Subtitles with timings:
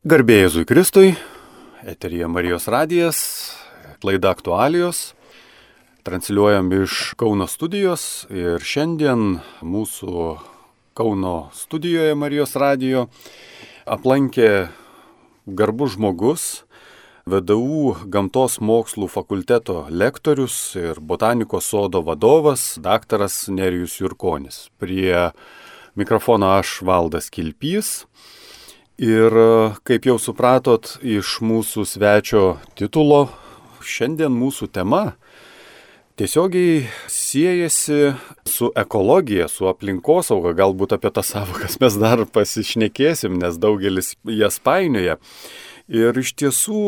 [0.00, 1.08] Garbėjai Jėzui Kristui,
[1.84, 3.18] eterija Marijos radijas,
[4.00, 5.10] laida aktualijos,
[6.08, 10.24] transliuojam iš Kauno studijos ir šiandien mūsų
[10.96, 13.04] Kauno studijoje Marijos radijo
[13.84, 14.70] aplankė
[15.44, 16.48] garbus žmogus,
[17.28, 24.70] VDU gamtos mokslų fakulteto lektorius ir botanikos sodo vadovas daktaras Nerijus Jurkonis.
[24.80, 25.28] Prie
[25.92, 27.98] mikrofono aš Valdas Kilpys.
[29.00, 29.32] Ir
[29.88, 32.42] kaip jau supratot iš mūsų svečio
[32.76, 33.30] titulo,
[33.80, 35.14] šiandien mūsų tema
[36.20, 38.10] tiesiogiai siejasi
[38.44, 45.16] su ekologija, su aplinkosauga, galbūt apie tas savokas mes dar pasišnekėsim, nes daugelis jas painioja.
[45.88, 46.84] Ir iš tiesų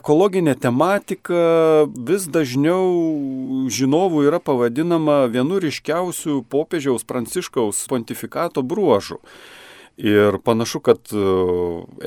[0.00, 9.20] ekologinė tematika vis dažniau žinovų yra pavadinama vienu ryškiausių popiežiaus pranciškaus pontifikato bruožų.
[10.00, 11.16] Ir panašu, kad e,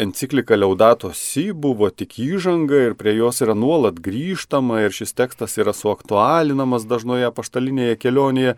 [0.02, 5.60] enciklika Liaudato Si buvo tik įžanga ir prie jos yra nuolat grįžtama ir šis tekstas
[5.62, 8.56] yra suaktualinamas dažnoje paštalinėje kelionėje.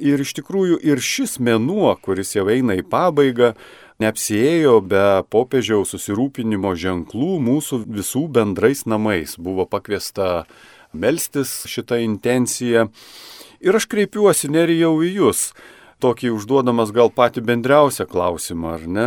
[0.00, 3.52] Ir iš tikrųjų ir šis mėnuo, kuris jau eina į pabaigą,
[4.00, 9.36] neapsėjo be popiežiaus susirūpinimo ženklų mūsų visų bendrais namais.
[9.36, 10.46] Buvo pakviesta
[10.96, 12.88] melstis šitą intenciją.
[13.60, 15.50] Ir aš kreipiuosi nerijau į jūs
[16.04, 19.06] tokį užduodamas gal patį bendriausią klausimą, ar ne?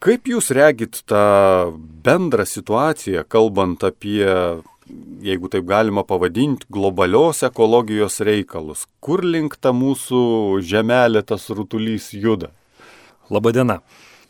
[0.00, 1.24] Kaip jūs regit tą
[2.06, 4.24] bendrą situaciją, kalbant apie,
[5.26, 8.86] jeigu taip galima pavadinti, globalios ekologijos reikalus?
[9.04, 10.22] Kur link ta mūsų
[10.64, 12.48] žemelė tas rutulys juda?
[13.28, 13.82] Labadiena.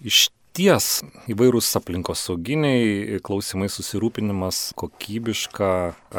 [0.02, 0.26] Iš
[0.58, 0.88] ties
[1.30, 5.70] įvairūs aplinkos sauginiai, klausimai susirūpinimas, kokybiška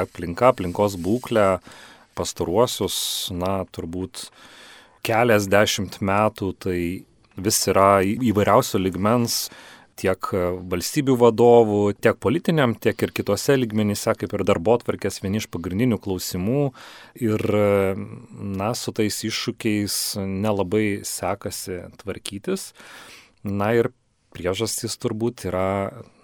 [0.06, 1.58] aplinka, aplinkos būklė
[2.16, 2.96] pastaruosius,
[3.36, 4.30] na, turbūt
[5.06, 6.80] keliasdešimt metų tai
[7.42, 9.46] vis yra įvairiausio ligmens
[10.02, 10.30] tiek
[10.72, 16.00] valstybių vadovų, tiek politiniam, tiek ir kitose lygmenyse, kaip ir darbo atvarkės vieni iš pagrindinių
[16.02, 16.64] klausimų.
[17.22, 17.44] Ir,
[18.62, 22.72] na, su tais iššūkiais nelabai sekasi tvarkytis.
[23.46, 23.92] Na ir
[24.36, 25.68] priežastys turbūt yra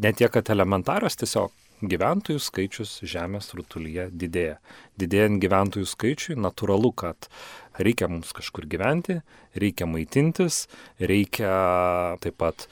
[0.04, 4.58] ne tiek, kad elementarios, tiesiog gyventojų skaičius Žemės rutulyje didėja.
[4.98, 7.30] Didėjant gyventojų skaičiui, natūralu, kad
[7.78, 9.20] reikia mums kažkur gyventi,
[9.58, 10.66] reikia maitintis,
[10.98, 12.68] reikia taip pat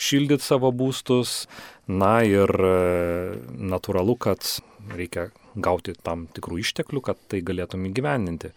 [0.00, 1.44] šildyti savo būstus,
[1.88, 2.52] na ir
[3.72, 4.44] natūralu, kad
[4.96, 8.52] reikia gauti tam tikrų išteklių, kad tai galėtum įgyvendinti.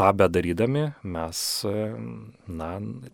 [0.00, 1.38] Ta bedarydami mes,
[2.48, 2.70] na,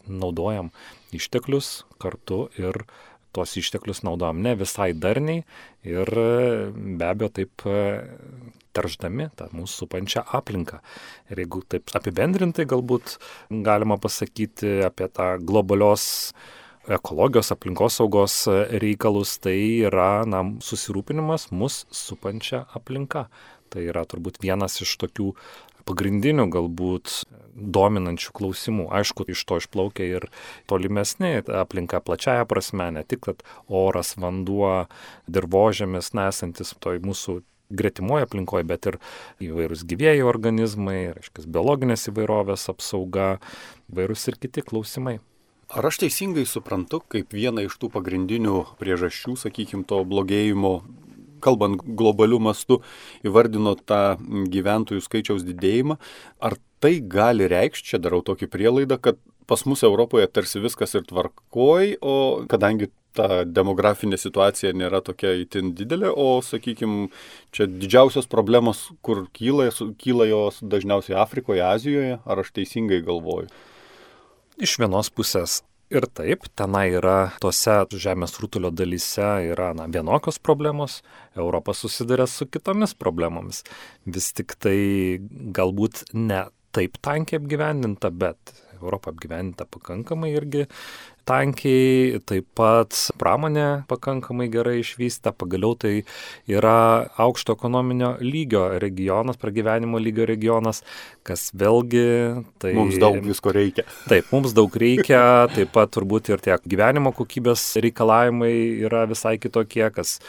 [0.06, 0.70] naudojam
[1.16, 2.84] išteklius kartu ir
[3.36, 5.44] tuos išteklius naudojam ne visai darniai
[5.86, 7.68] ir be abejo taip
[8.76, 10.82] terždami tą mūsų supančią aplinką.
[11.30, 13.16] Ir jeigu taip apibendrintai galbūt
[13.50, 16.34] galima pasakyti apie tą globalios
[16.86, 18.44] ekologijos, aplinkosaugos
[18.82, 19.56] reikalus, tai
[19.88, 23.26] yra na, susirūpinimas mus supančia aplinka.
[23.66, 25.32] Tai yra turbūt vienas iš tokių
[25.86, 27.22] pagrindinių galbūt
[27.56, 28.86] dominančių klausimų.
[28.92, 30.28] Aišku, iš to išplaukia ir
[30.70, 34.86] tolimesnė aplinka plačiaja prasme, ne tik, kad oras, vanduo,
[35.30, 38.98] dirbožėmis nesantis toj mūsų gretimoje aplinkoje, bet ir
[39.42, 43.36] įvairūs gyvėjai organizmai, reiškia, biologinės įvairovės apsauga,
[43.90, 45.18] įvairūs ir kiti klausimai.
[45.74, 50.76] Ar aš teisingai suprantu, kaip vieną iš tų pagrindinių priežasčių, sakykime, to blogėjimo
[51.44, 52.80] kalbant globalių mastų,
[53.26, 54.16] įvardino tą
[54.52, 55.98] gyventojų skaičiaus didėjimą.
[56.44, 61.06] Ar tai gali reikšti, čia darau tokį prielaidą, kad pas mus Europoje tarsi viskas ir
[61.06, 62.14] tvarkoj, o
[62.50, 67.08] kadangi ta demografinė situacija nėra tokia itin didelė, o, sakykime,
[67.54, 69.70] čia didžiausios problemos, kur kyla,
[70.02, 73.48] kyla jos dažniausiai Afrikoje, Azijoje, ar aš teisingai galvoju?
[74.60, 80.96] Iš vienos pusės Ir taip, tenai yra tose žemės rutulio dalyse yra na, vienokios problemos,
[81.38, 83.62] Europa susiduria su kitomis problemomis.
[84.02, 84.78] Vis tik tai
[85.54, 86.40] galbūt ne
[86.74, 88.50] taip tankiai apgyvendinta, bet
[88.80, 90.66] Europą apgyvendinta pakankamai irgi
[91.26, 95.94] tankiai, taip pat pramonė pakankamai gerai išvysta, pagaliau tai
[96.50, 96.76] yra
[97.22, 100.84] aukšto ekonominio lygio regionas, pragyvenimo lygio regionas,
[101.26, 102.06] kas vėlgi
[102.62, 102.76] tai...
[102.78, 103.86] Mums daug visko reikia.
[104.06, 105.22] Taip, mums daug reikia,
[105.54, 108.54] taip pat turbūt ir tiek gyvenimo kokybės reikalavimai
[108.86, 110.20] yra visai kitokie, kas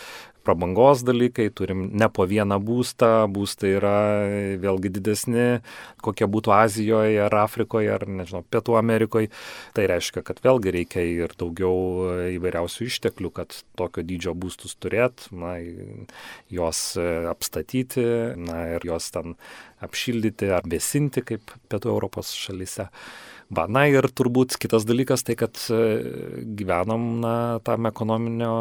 [0.47, 3.97] prabangos dalykai, turim ne po vieną būstą, būstai yra
[4.63, 5.47] vėlgi didesni,
[6.05, 9.31] kokie būtų Azijoje ar Afrikoje ar, nežinau, Pietų Amerikoje.
[9.75, 11.77] Tai reiškia, kad vėlgi reikia ir daugiau
[12.37, 15.57] įvairiausių išteklių, kad tokio dydžio būstus turėt, na,
[16.53, 18.05] juos apstatyti,
[18.47, 19.35] na ir juos ten
[19.83, 22.87] apšildyti ar vėsinti kaip Pietų Europos šalyse.
[23.47, 25.77] Va, na ir turbūt kitas dalykas tai, kad e,
[26.59, 28.55] gyvenam na, tam ekonominio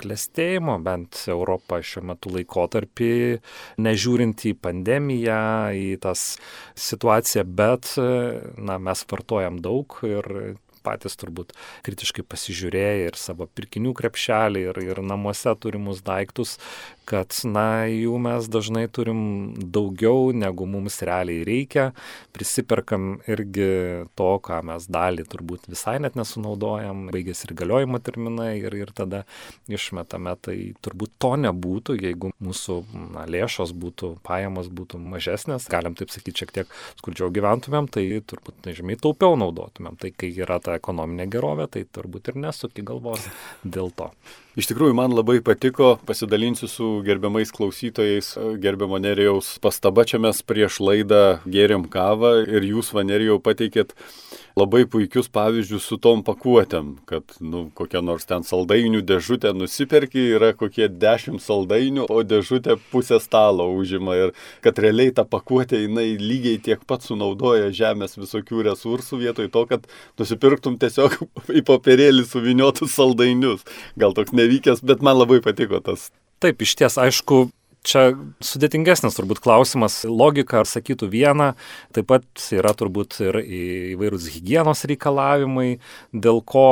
[0.00, 3.12] klėstėjimo, bent Europą šiuo metu laikotarpį,
[3.82, 5.40] nežiūrint į pandemiją,
[5.76, 6.36] į tas
[6.76, 10.56] situaciją, bet na, mes vartojam daug ir
[10.86, 11.54] patys turbūt
[11.86, 16.56] kritiškai pasižiūrėję ir savo pirkinių krepšelį, ir, ir namuose turimus daiktus,
[17.06, 19.20] kad, na, jų mes dažnai turim
[19.72, 21.90] daugiau, negu mums realiai reikia,
[22.34, 23.68] prisiperkam irgi
[24.18, 29.22] to, ką mes dalį turbūt visai net nesunaudojam, baigėsi ir galiojimo terminai ir, ir tada
[29.70, 32.78] išmetame, tai turbūt to nebūtų, jeigu mūsų
[33.16, 38.66] na, lėšos būtų, pajamos būtų mažesnės, galim taip sakyti, šiek tiek skurdžiau gyventumėm, tai turbūt
[38.68, 39.98] nežymiai taupiau naudotumėm.
[40.00, 43.24] Tai kai yra ta ekonominė gerovė, tai turbūt ir nesuki galvos
[43.64, 44.10] dėl to.
[44.56, 48.32] Iš tikrųjų, man labai patiko, pasidalinsiu su gerbiamais klausytojais,
[48.62, 53.92] gerbiamo Nerijaus pastaba, čia mes prieš laidą gėrėm kavą ir jūs, Vanerijau, pateikėt
[54.56, 60.54] labai puikius pavyzdžius su tom pakuotėm, kad, nu, kokia nors ten saldainių dėžutė nusiperki, yra
[60.56, 64.32] kokie dešimt saldainių, o dėžutė pusę stalo užima ir
[64.64, 69.88] kad realiai ta pakuotė jinai lygiai tiek pat sunaudoja žemės visokių resursų vietoj to, kad
[70.16, 71.20] nusipirktum tiesiog
[71.60, 73.66] į papirėlį suviniotus saldainius.
[74.00, 76.08] Gal toks nevykęs, bet man labai patiko tas.
[76.42, 77.46] Taip, iš ties, aišku,
[77.86, 80.00] Čia sudėtingesnis turbūt klausimas.
[80.10, 81.52] Logika ar sakytų vieną,
[81.94, 85.76] taip pat yra turbūt ir įvairūs hygienos reikalavimai,
[86.10, 86.66] dėl ko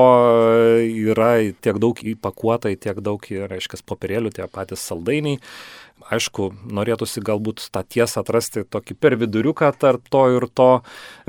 [0.91, 1.31] yra
[1.63, 5.39] tiek daug įpakuota, tiek daug, reiškia, popierėlių, tie patys saldainiai.
[6.11, 10.73] Aišku, norėtųsi galbūt tą tiesą atrasti tokį per viduriuką tarp to ir to,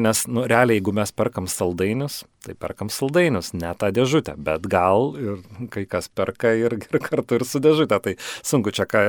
[0.02, 5.14] nes, nu, realiai, jeigu mes perkam saldainius, tai perkam saldainius, ne tą dėžutę, bet gal
[5.20, 5.42] ir
[5.74, 8.00] kai kas perka ir, ir kartu ir su dėžutė.
[8.06, 8.16] Tai
[8.46, 9.02] sunku čia, ką,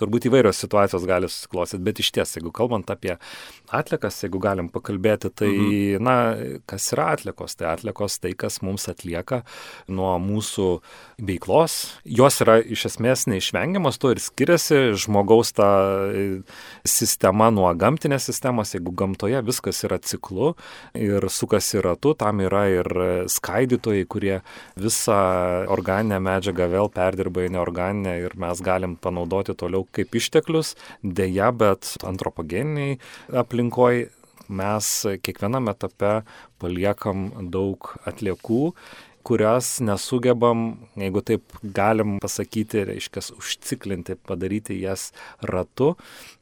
[0.00, 3.16] turbūt įvairios situacijos gali susiklostyti, bet iš ties, jeigu kalbant apie
[3.74, 6.04] atlikas, jeigu galim pakalbėti, tai, mhm.
[6.04, 6.16] na,
[6.70, 7.56] kas yra atlikos?
[7.58, 9.42] Tai atlikos tai, kas mums atlieka
[9.92, 10.68] nuo mūsų
[11.24, 11.78] veiklos.
[12.04, 15.68] Jos yra iš esmės neišvengiamas, to ir skiriasi žmogaus ta
[16.86, 20.54] sistema nuo gamtinės sistemos, jeigu gamtoje viskas yra ciklu
[20.98, 22.90] ir sukasi ratu, tam yra yra ir
[23.30, 24.40] skaidytojai, kurie
[24.78, 25.18] visą
[25.74, 30.74] organinę medžiagą vėl perdirba į neorganinę ir mes galim panaudoti toliau kaip išteklius.
[31.02, 32.98] Deja, bet antropogeniniai
[33.34, 34.10] aplinkoje
[34.48, 34.90] mes
[35.24, 36.20] kiekviename etape
[36.60, 38.74] paliekam daug atliekų
[39.24, 40.64] kurias nesugebam,
[41.00, 45.08] jeigu taip galim pasakyti, reiškia, užciklinti, padaryti jas
[45.42, 45.94] ratu.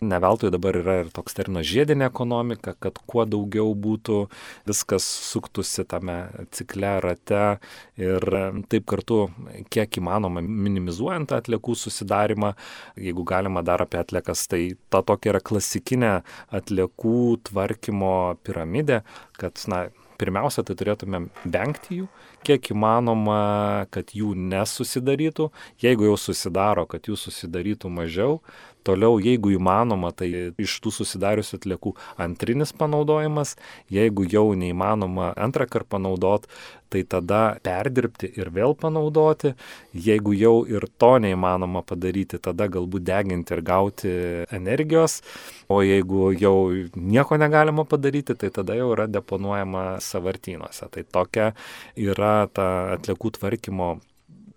[0.03, 4.19] Neveltui dabar yra ir toks terminas žiedinė ekonomika, kad kuo daugiau būtų
[4.69, 6.19] viskas suktųsi tame
[6.55, 7.45] cikle rate
[8.01, 8.27] ir
[8.73, 9.23] taip kartu,
[9.73, 12.55] kiek įmanoma, minimizuojant atliekų susidarimą,
[12.99, 16.15] jeigu galima dar apie atliekas, tai ta tokia yra klasikinė
[16.51, 17.19] atliekų
[17.49, 19.03] tvarkymo piramidė,
[19.39, 19.87] kad, na,
[20.23, 22.09] pirmiausia, tai turėtumėm vengti jų,
[22.47, 23.43] kiek įmanoma,
[23.95, 25.51] kad jų nesusidarytų.
[25.83, 28.39] Jeigu jau susidaro, kad jų susidarytų mažiau,
[28.83, 33.57] Toliau, jeigu įmanoma, tai iš tų susidariusių atliekų antrinis panaudojimas,
[33.93, 36.49] jeigu jau neįmanoma antrą kartą panaudoti,
[36.93, 39.55] tai tada perdirbti ir vėl panaudoti,
[39.95, 44.13] jeigu jau ir to neįmanoma padaryti, tada galbūt deginti ir gauti
[44.53, 45.21] energijos,
[45.73, 46.57] o jeigu jau
[46.97, 50.91] nieko negalima padaryti, tai tada jau yra deponuojama savartynuose.
[50.93, 51.53] Tai tokia
[51.97, 52.69] yra ta
[52.99, 53.95] atliekų tvarkymo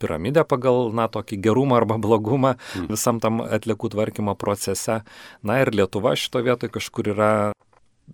[0.05, 2.87] piramidę pagal, na, tokį gerumą arba blogumą mm.
[2.93, 5.01] visam tam atliekų tvarkymo procese.
[5.43, 7.31] Na ir Lietuva šito vietoje kažkur yra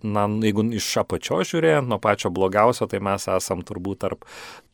[0.00, 4.24] na, jeigu iš apačio žiūrėjant, nuo pačio blogiausio, tai mes esam turbūt tarp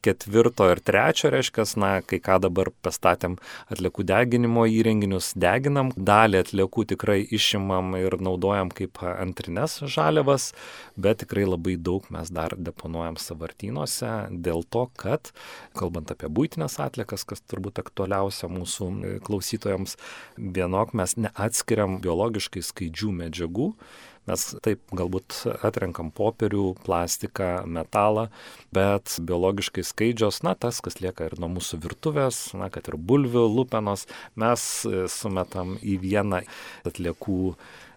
[0.04, 3.34] ketvirto ir trečio, reiškia, na, kai ką dabar pastatėm
[3.72, 10.52] atliekų deginimo įrenginius, deginam, dalį atliekų tikrai išimam ir naudojam kaip antrinės žaliavas,
[10.96, 15.32] bet tikrai labai daug mes dar deponuojam savartynuose dėl to, kad,
[15.78, 19.98] kalbant apie būtinės atliekas, kas turbūt aktualiausia mūsų klausytojams,
[20.38, 23.72] vienok mes neatskiriam biologiškai skaidžių medžiagų,
[24.28, 28.26] Mes taip galbūt atrenkam popierių, plastiką, metalą,
[28.74, 33.46] bet biologiškai skaidžios, na, tas, kas lieka ir nuo mūsų virtuvės, na, kad ir bulvių,
[33.56, 34.04] lupenos,
[34.38, 34.64] mes
[35.14, 36.42] sumetam į vieną
[36.88, 37.40] atliekų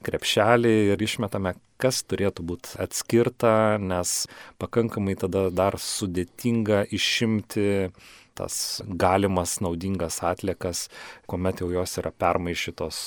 [0.08, 4.26] krepšelį ir išmetame, kas turėtų būti atskirta, nes
[4.62, 7.92] pakankamai tada dar sudėtinga išimti
[8.38, 10.88] tas galimas naudingas atliekas,
[11.30, 13.04] kuomet jau jos yra permaišytos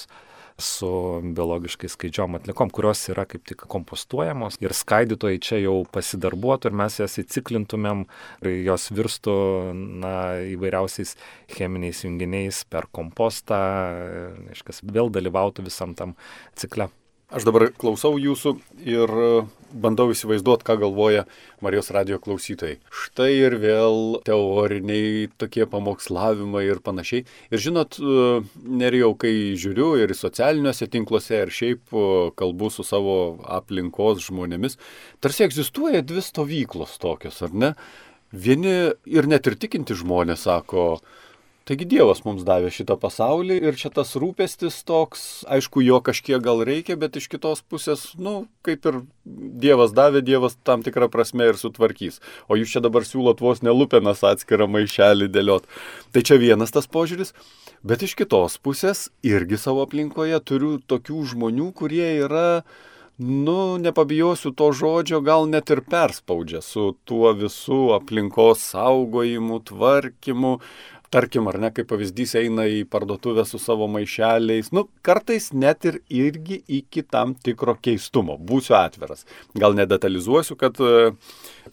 [0.58, 0.88] su
[1.34, 6.98] biologiškai skaidžiom atlikom, kurios yra kaip tik kompostuojamos ir skaidytojai čia jau pasidarbuotų ir mes
[7.00, 8.04] jas įciklintumėm
[8.44, 9.36] ir jos virstų
[9.74, 10.14] na,
[10.54, 11.16] įvairiausiais
[11.56, 13.58] cheminiais junginiais per kompostą,
[14.54, 16.14] aiškiai, vėl dalyvautų visam tam
[16.58, 16.90] cikle.
[17.34, 18.54] Aš dabar klausau jūsų
[18.86, 19.10] ir
[19.74, 21.24] bandau įsivaizduoti, ką galvoja
[21.64, 22.78] Marijos radio klausytojai.
[22.94, 27.24] Štai ir vėl teoriniai tokie pamokslavimai ir panašiai.
[27.50, 27.98] Ir žinot,
[28.54, 31.94] nerijau, kai žiūriu ir socialiniuose tinkluose, ir šiaip
[32.38, 34.78] kalbu su savo aplinkos žmonėmis,
[35.24, 37.74] tarsi egzistuoja dvi stovyklos tokios, ar ne?
[38.34, 38.74] Vieni
[39.06, 40.98] ir net ir tikinti žmonės sako,
[41.64, 46.60] Taigi Dievas mums davė šitą pasaulį ir čia tas rūpestis toks, aišku, jo kažkiek gal
[46.68, 48.34] reikia, bet iš kitos pusės, nu,
[48.68, 52.20] kaip ir Dievas davė, Dievas tam tikrą prasme ir sutvarkys.
[52.52, 55.64] O jūs čia dabar siūlot vos nelupenas atskirą maišelį dėliot.
[56.12, 57.32] Tai čia vienas tas požiūris,
[57.80, 62.60] bet iš kitos pusės irgi savo aplinkoje turiu tokių žmonių, kurie yra
[63.18, 70.58] nu, nepabijosiu to žodžio, gal net ir perspaudžia su tuo visų aplinkos saugojimu, tvarkymu,
[71.14, 76.00] tarkim, ar ne, kaip pavyzdys eina į parduotuvę su savo maišeliais, nu, kartais net ir
[76.10, 78.36] irgi iki tam tikro keistumo.
[78.50, 79.24] Būsiu atviras.
[79.58, 81.14] Gal nedetalizuosiu, kad e,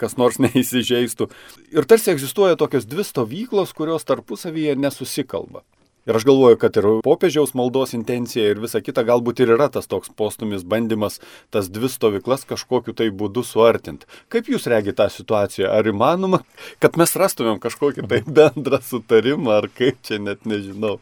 [0.02, 1.30] kas nors neįsižeistų.
[1.74, 5.66] Ir tarsi egzistuoja tokios dvi stovyklos, kurios tarpusavyje nesusikalba.
[6.10, 9.86] Ir aš galvoju, kad ir popiežiaus maldos intencija ir visa kita galbūt ir yra tas
[9.92, 11.20] toks postumis bandymas
[11.54, 14.10] tas dvi stovyklas kažkokiu tai būdu suartinti.
[14.34, 15.70] Kaip jūs regite tą situaciją?
[15.70, 16.42] Ar įmanoma,
[16.82, 20.98] kad mes rastumėm kažkokį tai bendrą sutarimą, ar kaip čia net nežinau.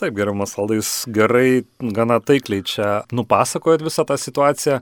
[0.00, 4.80] Taip, geriamas Aldai, jūs gerai, gana taikliai čia nupasakojot visą tą situaciją.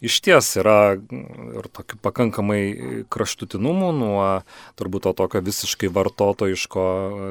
[0.00, 2.60] Iš ties yra ir tokių pakankamai
[3.12, 4.26] kraštutinumų nuo
[4.80, 6.84] turbūt to tokio visiškai vartotojiško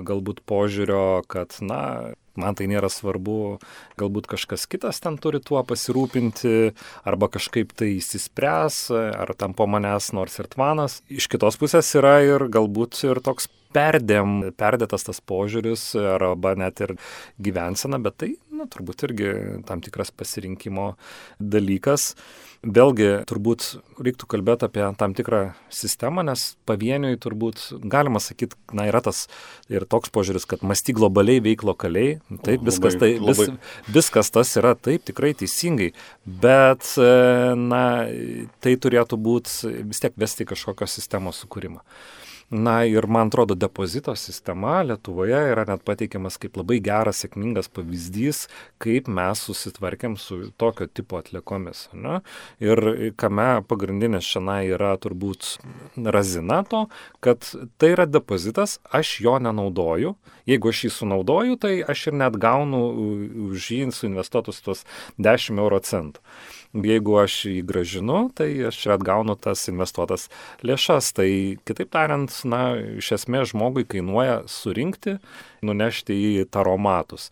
[0.06, 3.58] galbūt požiūrio, kad, na, man tai nėra svarbu,
[3.98, 6.74] galbūt kažkas kitas ten turi tuo pasirūpinti,
[7.10, 11.02] arba kažkaip tai įsispręs, ar tam po manęs nors ir tvanas.
[11.10, 16.96] Iš kitos pusės yra ir galbūt ir toks perdėm, perdėtas tas požiūris, arba net ir
[17.42, 19.32] gyvensena, bet tai, na, turbūt irgi
[19.68, 20.94] tam tikras pasirinkimo
[21.40, 22.14] dalykas.
[22.60, 23.66] Vėlgi, turbūt
[24.04, 29.28] reiktų kalbėti apie tam tikrą sistemą, nes pavieniui turbūt galima sakyti, na, yra tas
[29.72, 32.18] ir toks požiūris, kad mąsty globaliai, veik lokaliai.
[32.44, 33.46] Taip, viskas, tai, vis,
[33.88, 35.94] viskas tas yra taip, tikrai teisingai,
[36.26, 36.96] bet,
[37.64, 37.84] na,
[38.60, 41.86] tai turėtų būti vis tiek vesti kažkokios sistemos sukūrimą.
[42.50, 48.48] Na ir man atrodo, depozito sistema Lietuvoje yra net pateikiamas kaip labai geras, sėkmingas pavyzdys,
[48.82, 51.86] kaip mes susitvarkėm su tokio tipo atliekomis.
[51.94, 52.20] Ne?
[52.58, 55.60] Ir kame pagrindinis šiandien yra turbūt
[56.10, 56.88] razina to,
[57.22, 57.46] kad
[57.78, 60.16] tai yra depozitas, aš jo nenaudoju.
[60.50, 62.82] Jeigu aš jį sunaudoju, tai aš ir net gaunu
[63.52, 64.88] už jį suinvestuotus tos
[65.22, 66.26] 10 euro centų
[66.74, 70.28] jeigu aš jį gražinu, tai aš čia atgaunu tas investuotas
[70.66, 71.12] lėšas.
[71.18, 71.30] Tai
[71.66, 72.62] kitaip tariant, na,
[73.02, 75.18] iš esmės žmogui kainuoja surinkti,
[75.66, 77.30] nunešti į taromatus.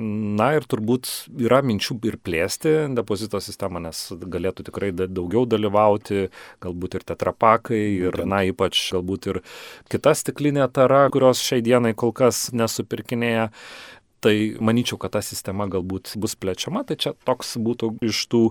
[0.00, 1.08] Na ir turbūt
[1.40, 6.28] yra minčių ir plėsti depozito sistemą, nes galėtų tikrai daugiau dalyvauti,
[6.64, 9.42] galbūt ir tetrapakai, ir, na, ypač galbūt ir
[9.92, 13.50] kita stiklinė tara, kurios šiai dienai kol kas nesupirkinėja.
[14.20, 18.42] Tai manyčiau, kad ta sistema galbūt bus plečiama, tai čia toks būtų iš tų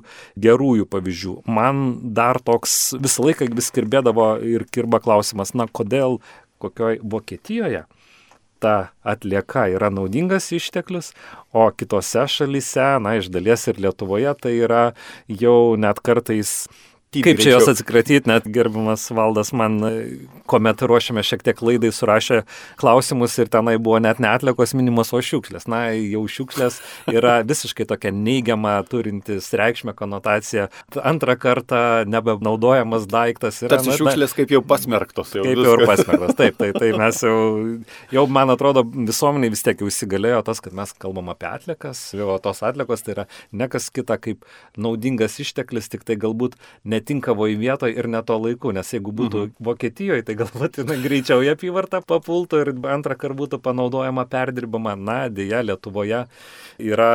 [0.42, 1.36] gerųjų pavyzdžių.
[1.46, 1.84] Man
[2.18, 6.18] dar toks visą laiką vis kirbėdavo ir kirba klausimas, na kodėl
[6.60, 7.86] kokioj Vokietijoje
[8.60, 11.14] ta atlieka yra naudingas išteklius,
[11.56, 14.84] o kitose šalyse, na iš dalies ir Lietuvoje, tai yra
[15.32, 16.68] jau net kartais
[17.10, 19.80] Kaip čia jos atsikratyti, net gerbiamas valdas man,
[20.46, 22.44] kuomet ruošiame šiek tiek laidai, surašė
[22.78, 25.66] klausimus ir tenai buvo net netlikos minimos, o šiukšlės.
[25.74, 26.78] Na, jau šiukšlės
[27.10, 30.68] yra visiškai tokia neigiama, turintis reikšmę konotaciją.
[31.02, 33.80] Antrą kartą nebenaudojamas daiktas yra.
[33.80, 35.34] Tas šiukšlės kaip jau pasmerktos.
[35.40, 35.66] Jau kaip viską.
[35.66, 36.38] jau ir pasmerktos.
[36.38, 37.42] Taip, tai, tai mes jau,
[38.14, 42.38] jau, man atrodo, visuomeniai vis tiek jau įsigalėjo tas, kad mes kalbam apie atlikas, o
[42.38, 44.46] tos atlikos tai yra nekas kita kaip
[44.78, 49.46] naudingas išteklis, tik tai galbūt ne netinkavoje vietoje ir ne to laiku, nes jeigu būtų
[49.48, 49.56] mhm.
[49.70, 54.96] Vokietijoje, tai galbūt jinai greičiau į apyvartą papultų ir antrą kartą būtų panaudojama perdirbama.
[55.00, 56.26] Na, dėja, Lietuvoje
[56.80, 57.12] yra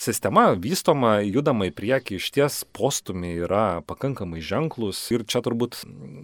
[0.00, 5.82] sistema vystoma, judama į priekį, iš ties postumiai yra pakankamai ženklus ir čia turbūt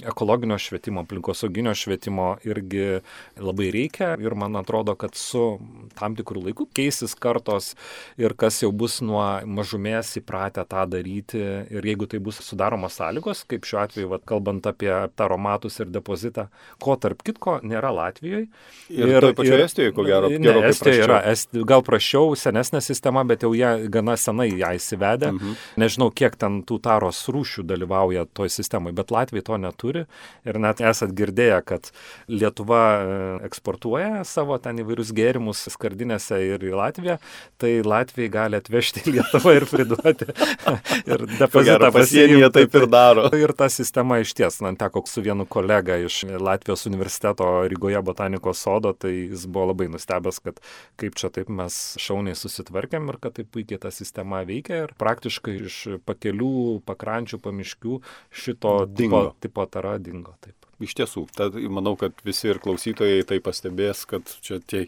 [0.09, 3.00] ekologinio švietimo, aplinkosauginio švietimo irgi
[3.38, 5.59] labai reikia ir man atrodo, kad su
[5.99, 7.75] tam tikrų laikų keisis kartos
[8.21, 11.43] ir kas jau bus nuo mažumės įpratę tą daryti
[11.75, 15.88] ir jeigu tai bus sudaroma auginimo sąlygos, kaip šiuo atveju, vat, kalbant apie taromatus ir
[15.90, 16.49] depozitą,
[16.80, 18.49] ko tarp kitko nėra Latvijoje.
[18.90, 23.42] Ir, ir pačioje Estijoje, ko gero, ne, Estijoje yra, esti, gal prašiau, senesnė sistema, bet
[23.42, 25.33] jau jie gana senai ją įsivedė.
[25.33, 25.57] Mhm.
[25.78, 30.07] Nežinau, kiek ten tų taros rūšių dalyvauja toj sistemai, bet Latvija to neturi.
[30.49, 31.90] Ir net esat girdėję, kad
[32.28, 33.18] Lietuva e,
[33.49, 37.18] eksportuoja savo ten įvairius gėrimus skardinėse ir į Latviją,
[37.61, 40.30] tai Latvijai gali atvežti į Lietuvą ir priduoti.
[41.12, 43.26] ir depozitą pasienyje taip ir daro.
[43.42, 48.62] Ir ta sistema iš ties, man teko su vienu kolega iš Latvijos universiteto Rygoje botanikos
[48.64, 50.61] sodo, tai jis buvo labai nustebęs, kad
[51.00, 55.58] kaip čia taip mes šauniai susitvarkėm ir kad taip puikiai ta sistema veikia ir praktiškai
[55.68, 59.28] iš pakelių, pakrančių, pamiškių šito dingo.
[59.28, 60.35] tipo, tipo tara dingo.
[60.44, 60.54] Taip.
[60.78, 64.85] Iš tiesų, tad manau, kad visi ir klausytojai tai pastebės, kad čia tie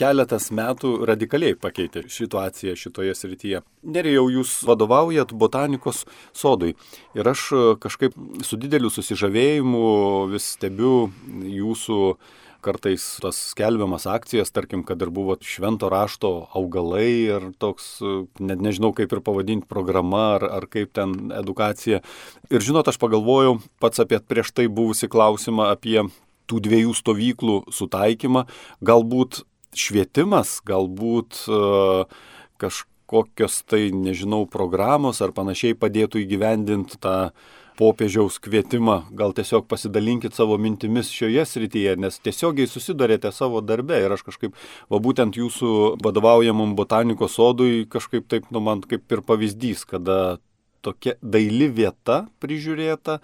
[0.00, 3.62] keletas metų radikaliai pakeitė situaciją šitoje srityje.
[3.84, 6.74] Nerijau, jūs vadovaujat botanikos sodui
[7.16, 7.48] ir aš
[7.82, 8.16] kažkaip
[8.46, 9.82] su dideliu susižavėjimu
[10.32, 11.10] vis stebiu
[11.44, 12.00] jūsų
[12.60, 17.98] kartais tas skelbiamas akcijas, tarkim, kad ir buvo švento rašto augalai ir toks,
[18.40, 22.02] net nežinau kaip ir pavadinti, programa ar, ar kaip ten edukacija.
[22.52, 26.02] Ir žinot, aš pagalvojau pats apie prieš tai buvusi klausimą apie
[26.50, 28.44] tų dviejų stovyklų sutaikymą.
[28.84, 29.44] Galbūt
[29.76, 32.04] švietimas, galbūt uh,
[32.60, 37.16] kažkokios tai, nežinau, programos ar panašiai padėtų įgyvendinti tą
[37.80, 44.12] popiežiaus kvietimą, gal tiesiog pasidalinkit savo mintimis šioje srityje, nes tiesiogiai susidarėte savo darbe ir
[44.12, 44.58] aš kažkaip,
[44.92, 50.36] va būtent jūsų vadovaujamam botanikos sodui kažkaip taip, nu man kaip ir pavyzdys, kada
[50.84, 53.20] tokia daili vieta prižiūrėta,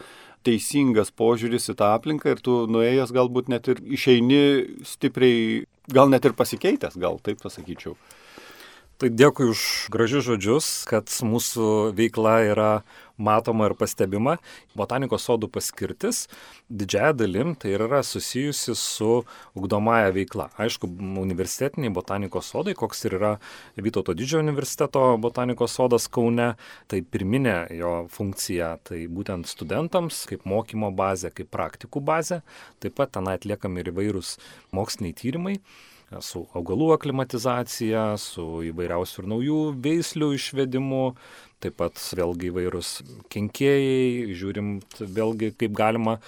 [0.46, 4.42] teisingas požiūris į tą aplinką ir tu nuėjęs galbūt net ir išeini
[4.86, 7.96] stipriai, gal net ir pasikeitęs, gal taip pasakyčiau.
[8.96, 12.70] Tai dėkui už gražius žodžius, kad mūsų veikla yra
[13.18, 14.36] matoma ir pastebima.
[14.76, 16.26] Botanikos sodų paskirtis
[16.68, 19.22] didžiaja dalim tai yra susijusi su
[19.56, 20.48] ugdomąją veikla.
[20.60, 20.90] Aišku,
[21.22, 23.32] universitetiniai botanikos sodai, koks ir yra
[23.76, 26.54] Vytauto didžiojo universiteto botanikos sodas Kaune,
[26.90, 32.40] tai pirminė jo funkcija tai būtent studentams kaip mokymo bazė, kaip praktikų bazė.
[32.80, 34.36] Taip pat ten atliekami ir įvairūs
[34.76, 35.58] moksliniai tyrimai
[36.22, 41.02] su augalų aklimatizacija, su įvairiausių ir naujų veislių išvedimu,
[41.64, 42.90] taip pat vėlgi įvairūs
[43.32, 46.18] kenkėjai, žiūrim vėlgi kaip galima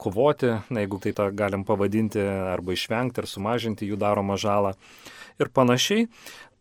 [0.00, 4.74] kovoti, na, jeigu tai tą galim pavadinti, arba išvengti ar sumažinti jų daromą žalą
[5.42, 6.06] ir panašiai.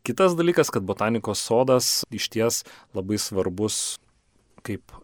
[0.08, 2.62] Kitas dalykas, kad botanikos sodas iš ties
[2.96, 3.98] labai svarbus
[4.66, 4.96] kaip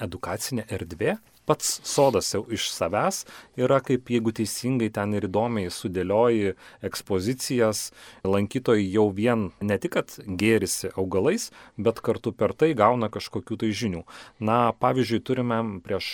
[0.00, 3.24] edukacinė erdvė, pats sodas jau iš savęs
[3.60, 6.54] yra kaip jeigu teisingai ten ir įdomiai sudėlioji
[6.86, 7.90] ekspozicijas,
[8.24, 13.72] lankytojai jau vien ne tik, kad gėrisi augalais, bet kartu per tai gauna kažkokių tai
[13.74, 14.04] žinių.
[14.46, 16.10] Na, pavyzdžiui, turime prieš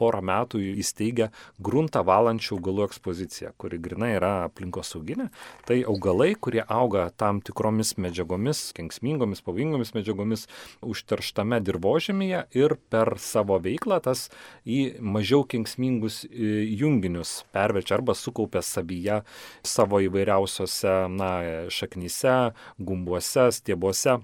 [0.00, 1.30] porą metų įsteigę
[1.62, 5.30] gruntą valančių augalų ekspoziciją, kuri grinai yra aplinkosauginė.
[5.68, 10.46] Tai augalai, kurie auga tam tikromis medžiagomis, kenksmingomis, pavojingomis medžiagomis
[10.82, 14.28] užterštame dirbožėmėje ir per savo veiklą tas
[14.70, 19.20] į mažiau kenksmingus e, junginius perverčia arba sukaupia savyje
[19.66, 21.30] savo įvairiausiose na,
[21.72, 22.36] šaknyse,
[22.78, 24.20] gumbuose, stiebuose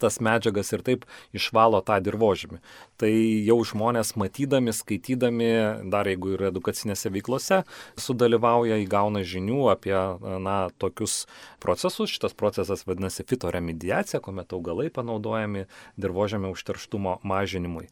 [0.00, 1.04] tas medžiagas ir taip
[1.36, 2.60] išvalo tą dirbožymį.
[2.98, 3.10] Tai
[3.46, 5.50] jau žmonės matydami, skaitydami,
[5.92, 7.62] dar jeigu ir edukacinėse veiklose,
[8.00, 9.94] sudalyvauja, įgauna žinių apie
[10.42, 11.20] na, tokius
[11.62, 12.10] procesus.
[12.14, 15.66] Šitas procesas vadinasi fitoremediacija, kuomet augalai panaudojami
[16.00, 17.88] dirbožėmio užterštumo mažinimui.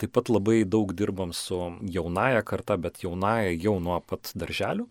[0.00, 4.88] Taip pat labai daug dirbam su jaunaja karta, bet jaunaja jau nuo pat darželių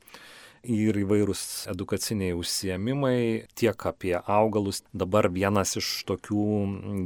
[0.66, 4.82] ir įvairūs edukaciniai užsiemimai tiek apie augalus.
[4.94, 6.46] Dabar vienas iš tokių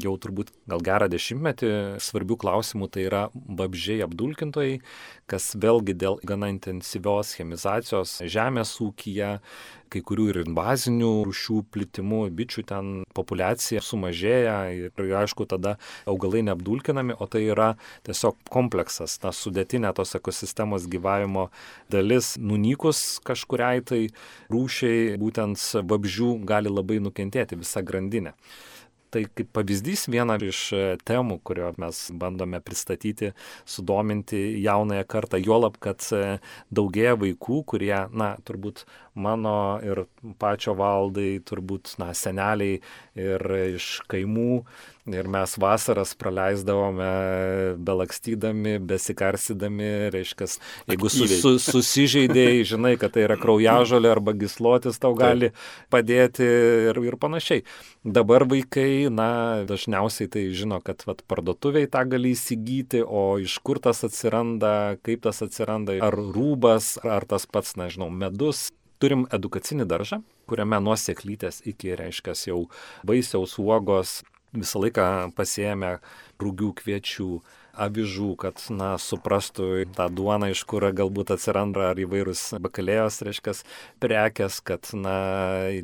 [0.04, 1.72] jau turbūt gal gerą dešimtmetį
[2.04, 4.80] svarbių klausimų tai yra babžiai apdulkintojai,
[5.30, 9.38] kas vėlgi dėl gana intensyvios chemizacijos žemės ūkija
[9.92, 15.76] kai kurių ir invazinių rūšių plitimu, bičių ten populiacija sumažėja ir aišku tada
[16.10, 17.74] augalai neapdulkinami, o tai yra
[18.08, 21.50] tiesiog kompleksas, ta sudėtinė tos ekosistemos gyvavimo
[21.92, 22.36] dalis.
[22.40, 24.02] Nunykus kažkuriai tai
[24.54, 28.36] rūšiai, būtent vabžių, gali labai nukentėti visa grandinė.
[29.10, 30.60] Tai kaip pavyzdys viena iš
[31.08, 33.32] temų, kurio mes bandome pristatyti,
[33.66, 36.06] sudominti jaunąją kartą, juolab, kad
[36.70, 38.86] daugėja vaikų, kurie, na, turbūt
[39.20, 39.56] mano
[39.86, 40.06] ir
[40.42, 42.80] pačio valdai, turbūt, na, seneliai
[43.20, 44.64] ir iš kaimų.
[45.10, 47.08] Ir mes vasaras praleisdavome
[47.82, 50.46] belakstydami, besikarsydami, reiškia,
[50.92, 55.50] jeigu su, su, susižeidėjai, žinai, kad tai yra kraujažolė arba gislotis tau gali
[55.90, 56.46] padėti
[56.92, 57.64] ir, ir panašiai.
[58.06, 63.82] Dabar vaikai, na, dažniausiai tai žino, kad vat, parduotuviai tą gali įsigyti, o iš kur
[63.82, 68.68] tas atsiranda, kaip tas atsiranda, ar rūbas, ar tas pats, nežinau, medus,
[69.00, 72.66] turim edukacinį daržą, kuriame nuo sėklytės iki, reiškia, jau
[73.08, 74.20] vaisiaus uogos
[74.54, 75.08] visą laiką
[75.38, 75.98] pasiemę
[76.42, 77.30] rūgių kviečių,
[77.78, 83.54] avižų, kad, na, suprastų tą duoną, iš kur galbūt atsiranda ar įvairūs bakalėjos, reiškia,
[84.04, 85.16] prekes, kad, na,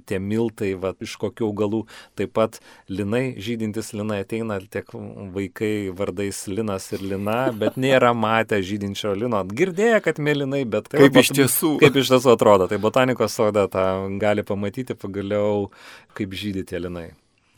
[0.07, 1.83] tie miltai, va, iš kokių augalų,
[2.19, 2.59] taip pat
[2.91, 4.89] linai, žydintis linai ateina, tiek
[5.35, 9.43] vaikai vardais linas ir lina, bet nėra matę žydinčio lino.
[9.45, 11.75] Girdėję, kad mėlynai, bet kaip, kaip iš tiesų.
[11.85, 13.85] Kaip iš tiesų atrodo, tai botanikos soda tą
[14.21, 15.69] gali pamatyti pagaliau,
[16.17, 17.09] kaip žydyti linai.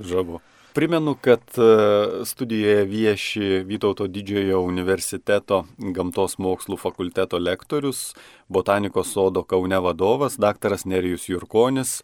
[0.04, 0.42] Žabu.
[0.78, 5.64] Primenu, kad e, studijoje vieši Vytauto didžiojo universiteto
[5.96, 8.12] gamtos mokslų fakulteto lektorius,
[8.46, 12.04] botanikos sodo Kaune vadovas, daktaras Nerijus Jurkonis,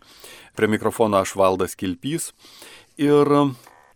[0.57, 2.31] prie mikrofono aš valdas Kilpys.
[2.97, 3.29] Ir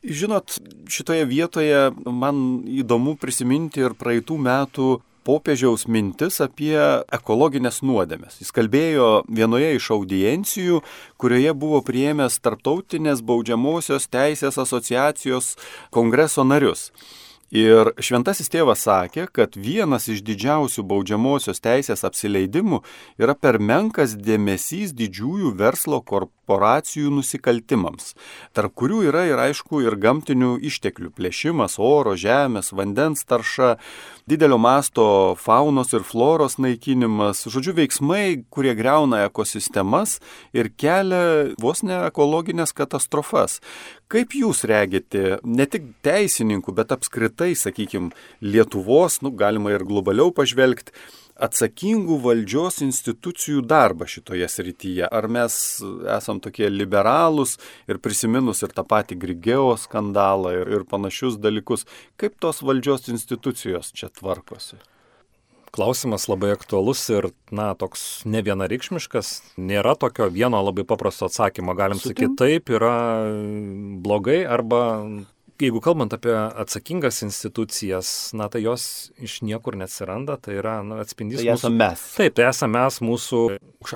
[0.05, 0.59] žinot,
[0.93, 4.91] šitoje vietoje man įdomu prisiminti ir praeitų metų
[5.27, 6.77] popiežiaus mintis apie
[7.11, 8.39] ekologinės nuodėmės.
[8.41, 10.81] Jis kalbėjo vienoje iš audiencijų,
[11.19, 15.55] kurioje buvo priėmęs Tarptautinės baudžiamosios teisės asociacijos
[15.91, 16.91] kongreso narius.
[17.51, 22.81] Ir šventasis tėvas sakė, kad vienas iš didžiausių baudžiamosios teisės apsileidimų
[23.23, 28.15] yra per menkas dėmesys didžiųjų verslo korporacijų nusikaltimams,
[28.53, 33.77] tarp kurių yra ir aišku ir gamtinių išteklių plėšimas, oro, žemės, vandens tarša,
[34.27, 40.19] didelio masto faunos ir floros naikinimas, žodžiu veiksmai, kurie greuna ekosistemas
[40.53, 43.59] ir kelia vos ne ekologinės katastrofas.
[44.07, 50.93] Kaip jūs regite ne tik teisininkų, bet apskritai, sakykime, Lietuvos, nu, galima ir globaliau pažvelgti,
[51.39, 55.07] atsakingų valdžios institucijų darbą šitoje srityje?
[55.07, 55.55] Ar mes
[56.17, 57.57] esam tokie liberalūs
[57.89, 61.87] ir prisiminus ir tą patį Grigeo skandalą ir, ir panašius dalykus,
[62.19, 64.79] kaip tos valdžios institucijos čia tvarkosi?
[65.77, 71.75] Klausimas labai aktualus ir, na, toks ne vienareikšmiškas, nėra tokio vieno labai paprasto atsakymo.
[71.77, 72.95] Galim sakyti, taip yra
[74.01, 74.81] blogai arba
[75.61, 81.41] jeigu kalbant apie atsakingas institucijas, na tai jos iš niekur neatsiranda, tai yra na, atspindys
[81.41, 81.71] tai mūsų.
[81.73, 82.03] mes.
[82.17, 83.41] Taip, tai esame mes mūsų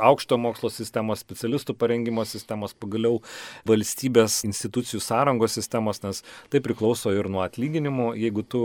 [0.09, 3.21] aukšto mokslo sistemos, specialistų parengimo sistemos, pagaliau
[3.69, 8.11] valstybės institucijų sąrangos sistemos, nes tai priklauso ir nuo atlyginimų.
[8.21, 8.61] Jeigu tu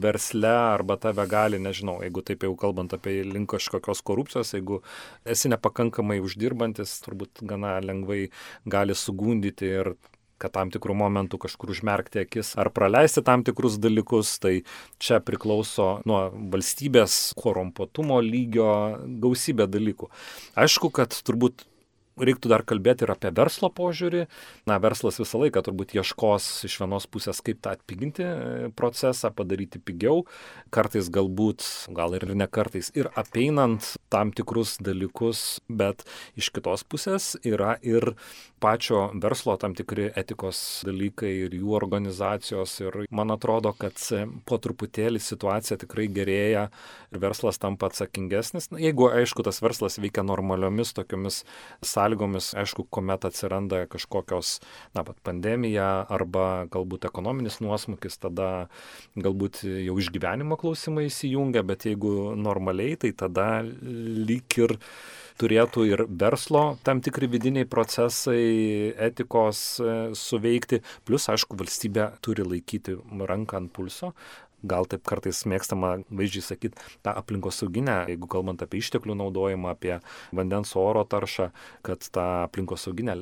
[0.00, 4.82] versle arba tave gali, nežinau, jeigu taip jau kalbant apie link kažkokios korupcijos, jeigu
[5.28, 8.28] esi nepakankamai uždirbantis, turbūt gana lengvai
[8.68, 9.96] gali sugundyti ir
[10.38, 14.54] kad tam tikrų momentų kažkur užmerkti akis ar praleisti tam tikrus dalykus, tai
[15.02, 18.70] čia priklauso nuo valstybės korumpuotumo lygio
[19.22, 20.10] gausybė dalykų.
[20.58, 21.66] Aišku, kad turbūt
[22.20, 24.26] reiktų dar kalbėti ir apie verslo požiūrį.
[24.68, 29.80] Na, verslas visą laiką turbūt ieškos iš vienos pusės, kaip tą atpiginti e, procesą, padaryti
[29.82, 30.24] pigiau,
[30.74, 31.64] kartais galbūt,
[31.96, 36.04] gal ir ne kartais, ir apeinant tam tikrus dalykus, bet
[36.38, 38.14] iš kitos pusės yra ir
[38.58, 42.74] pačio verslo tam tikri etikos dalykai ir jų organizacijos.
[42.82, 43.98] Ir man atrodo, kad
[44.48, 46.68] po truputėlį situacija tikrai gerėja
[47.12, 48.70] ir verslas tampa atsakingesnis.
[48.72, 51.42] Na, jeigu, aišku, tas verslas veikia normaliomis tokiomis
[51.84, 54.60] sąlygomis, sąlygomis, aišku, kuomet atsiranda kažkokios,
[54.94, 58.68] na, pat pandemija arba galbūt ekonominis nuosmukis, tada
[59.16, 64.78] galbūt jau išgyvenimo klausimai įsijungia, bet jeigu normaliai, tai tada lyg ir
[65.38, 72.96] turėtų ir verslo tam tikri vidiniai procesai, etikos e, suveikti, plus, aišku, valstybė turi laikyti
[73.28, 74.14] ranką ant pulso,
[74.66, 79.98] gal taip kartais mėgstama vaizdžiai sakyti, tą aplinkosauginę, jeigu kalbant apie išteklių naudojimą, apie
[80.34, 81.50] vandens oro taršą,
[81.86, 83.16] kad tą aplinkosauginę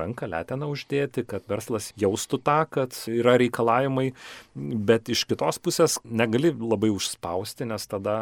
[0.00, 4.10] ranką leteną uždėti, kad verslas jaustų tą, kad yra reikalavimai,
[4.54, 8.16] bet iš kitos pusės negali labai užspausti, nes tada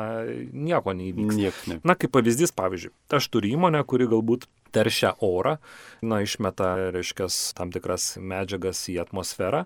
[0.53, 1.39] nieko neįvyks.
[1.39, 1.81] Niek, ne.
[1.89, 5.57] Na, kaip pavyzdys, pavyzdžiui, aš turiu įmonę, kuri galbūt teršia orą,
[6.05, 9.65] na, išmeta, reiškia, tam tikras medžiagas į atmosferą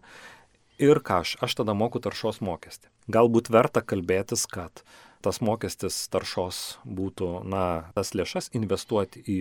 [0.82, 2.91] ir ką aš, aš tada moku taršos mokestį.
[3.10, 4.84] Galbūt verta kalbėtis, kad
[5.22, 9.38] tas mokestis taršos būtų, na, tas lėšas investuoti į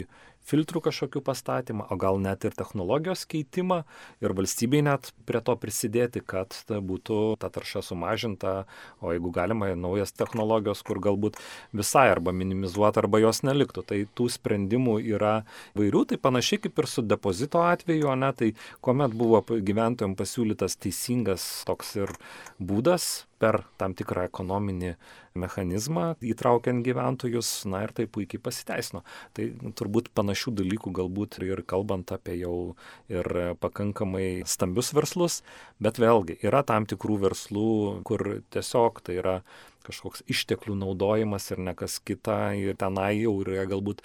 [0.47, 3.82] filtrų kažkokių pastatymą, o gal net ir technologijos keitimą
[4.23, 8.65] ir valstybei net prie to prisidėti, kad ta būtų ta tarša sumažinta,
[9.01, 11.39] o jeigu galima, naujas technologijos, kur galbūt
[11.77, 13.86] visai arba minimizuoti, arba jos neliktų.
[13.88, 15.41] Tai tų sprendimų yra
[15.77, 21.49] vairių, tai panašiai kaip ir su depozito atveju, ne, tai kuomet buvo gyventojams pasiūlytas teisingas
[21.67, 22.15] toks ir
[22.60, 24.93] būdas per tam tikrą ekonominį
[25.41, 29.01] mechanizmą, įtraukiant gyventojus, na ir tai puikiai pasiteisino.
[29.38, 29.47] Tai
[29.80, 32.76] turbūt panašių dalykų galbūt ir kalbant apie jau
[33.12, 35.41] ir pakankamai stambius verslus,
[35.80, 39.41] bet vėlgi yra tam tikrų verslų, kur tiesiog tai yra
[39.82, 44.04] kažkoks išteklių naudojimas ir ne kas kita ir tenai jau yra galbūt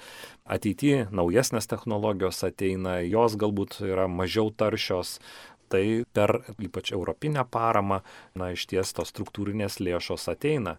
[0.49, 5.21] ateityje naujesnės technologijos ateina, jos galbūt yra mažiau taršios,
[5.73, 8.01] tai per ypač europinę paramą,
[8.39, 10.77] na, iš ties tos struktūrinės lėšos ateina.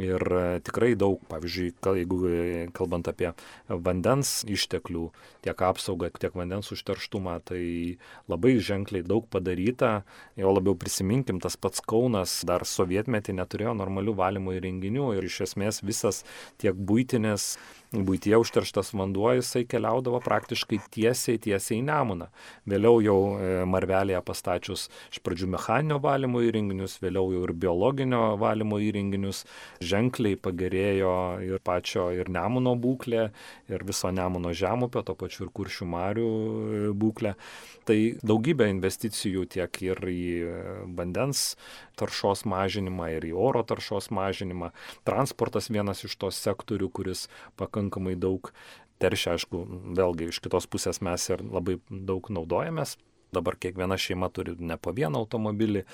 [0.00, 2.36] Ir e, tikrai daug, pavyzdžiui, jeigu e,
[2.72, 3.34] kalbant apie
[3.68, 5.10] vandens išteklių,
[5.44, 7.60] tiek apsaugą, tiek vandens užterštumą, tai
[8.32, 10.06] labai ženkliai daug padaryta.
[10.40, 15.82] Jo labiau prisiminkim, tas pats Kaunas dar sovietmetį neturėjo normalių valymo įrenginių ir iš esmės
[15.84, 16.22] visas
[16.62, 17.58] tiek būtinės
[17.92, 22.28] būtyje užterštas vanduo, jisai keliaudavo praktiškai tiesiai, tiesiai į Nemuną.
[22.68, 28.80] Vėliau jau e, Marvelėje pastačius iš pradžių mechaninio valymo įrenginius, vėliau jau ir biologinio valymo
[28.80, 29.44] įrenginius,
[29.84, 33.28] ženkliai pagerėjo ir pačio ir Nemuno būklė,
[33.68, 37.36] ir viso Nemuno žemupio, to pačiu ir kuršių marių e, būklė.
[37.88, 40.58] Tai daugybė investicijų tiek ir į e,
[40.96, 41.52] vandens
[41.98, 44.72] taršos mažinimą, ir į oro taršos mažinimą.
[45.08, 47.28] Transportas vienas iš tos sektorių, kuris
[47.60, 48.52] pakankamai daug
[49.02, 49.64] teršia, aišku,
[49.98, 52.96] vėlgi iš kitos pusės mes ir labai daug naudojamės
[53.32, 55.86] Dabar kiekviena šeima turi ne po vieną automobilį.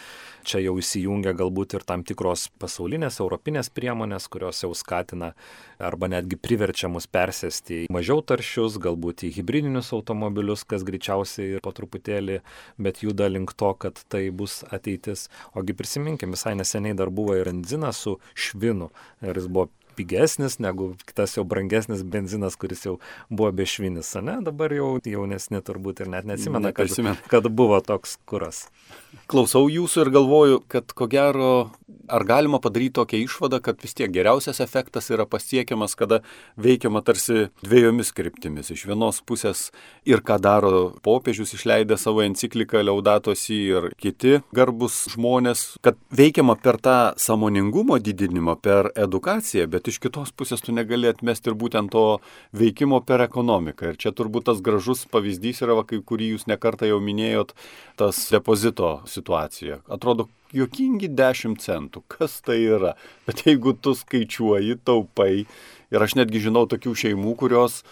[0.42, 5.29] Čia jau įsijungia galbūt ir tam tikros pasaulinės, europinės priemonės, kurios jau skatina
[5.79, 11.62] arba netgi priverčia mus persėsti į mažiau taršius, galbūt į hybridinius automobilius, kas greičiausiai ir
[11.62, 12.40] po truputėlį,
[12.74, 15.29] bet juda link to, kad tai bus ateitis.
[15.55, 18.90] Ogi prisiminkim, visai neseniai dar buvo ir benzinas su švinu
[19.22, 22.97] ir jis buvo pigesnis negu kitas jau brangesnis benzinas, kuris jau
[23.29, 24.39] buvo bešvinis, ne?
[24.47, 26.95] Dabar jau jaunesni turbūt ir net neatsimena, kad,
[27.31, 28.67] kad buvo toks kuras.
[29.29, 31.51] Klausau jūsų ir galvoju, kad ko gero,
[32.09, 36.23] ar galima padaryti tokią išvadą, kad vis tiek geriausias efektas yra pasiekiamas, kada
[36.57, 38.71] veikiama tarsi dviejomis kryptimis.
[38.73, 39.67] Iš vienos pusės
[40.09, 46.81] ir ką daro popiežius išleidę savo encikliką Leudatosi ir kiti garbus žmonės, kad veikiama per
[46.81, 52.20] tą samoningumo didinimą, per edukaciją, bet iš kitos pusės tu negali atmesti ir būtent to
[52.57, 53.92] veikimo per ekonomiką.
[53.92, 57.55] Ir čia turbūt tas gražus pavyzdys yra, va, kai kurį jūs nekartą jau minėjot,
[58.01, 59.81] tas depozito situacija.
[59.90, 62.05] Atrodo, juokingi 10 centų.
[62.12, 62.94] Kas tai yra?
[63.29, 65.33] Bet jeigu tu skaičiuoji, taupai,
[65.92, 67.83] ir aš netgi žinau tokių šeimų, kurios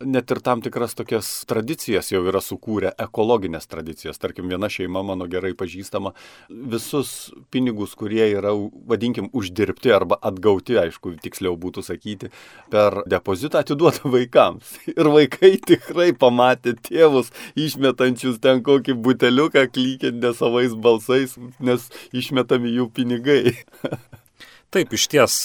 [0.00, 4.20] net ir tam tikras tokias tradicijas jau yra sukūrę, ekologinės tradicijas.
[4.20, 6.12] Tarkim, viena šeima mano gerai pažįstama,
[6.48, 8.52] visus pinigus, kurie yra,
[8.88, 12.30] vadinkim, uždirbti arba atgauti, aišku, tiksliau būtų sakyti,
[12.72, 14.76] per depozitą atiduoda vaikams.
[14.92, 22.90] Ir vaikai tikrai pamatė tėvus išmetančius ten kokį buteliuką, klykiant nesavais balsais, nes išmetami jų
[22.92, 23.56] pinigai.
[24.74, 25.36] Taip, iš ties